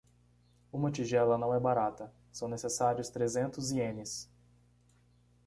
Uma 0.73 0.89
tigela 0.89 1.37
não 1.37 1.53
é 1.53 1.59
barata, 1.59 2.11
são 2.31 2.47
necessários 2.49 3.07
trezentos 3.11 3.71
ienes. 3.71 4.27